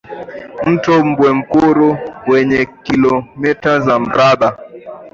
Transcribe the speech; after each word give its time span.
Mto 0.67 0.93
Mbwemkuru 1.05 1.97
wenye 2.29 2.65
kilometa 2.83 3.79
za 3.79 3.99
mraba 3.99 4.57